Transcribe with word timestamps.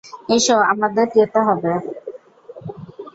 এসো, 0.29 0.55
আমাদের 0.71 1.05
যেতে 1.15 1.39
হবে। 1.47 1.71